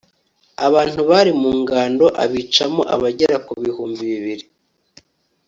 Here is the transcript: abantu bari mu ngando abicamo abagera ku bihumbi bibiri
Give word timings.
abantu 0.67 0.99
bari 1.09 1.31
mu 1.41 1.51
ngando 1.61 2.05
abicamo 2.23 2.81
abagera 2.95 3.35
ku 3.45 3.53
bihumbi 3.63 4.01
bibiri 4.11 4.45